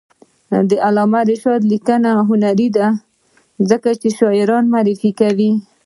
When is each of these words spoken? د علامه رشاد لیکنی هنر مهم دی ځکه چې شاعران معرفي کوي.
د 0.69 0.71
علامه 0.85 1.21
رشاد 1.29 1.61
لیکنی 1.71 2.11
هنر 2.29 2.53
مهم 2.53 2.57
دی 2.59 2.67
ځکه 3.69 3.89
چې 4.01 4.07
شاعران 4.19 4.65
معرفي 4.73 5.11
کوي. 5.19 5.51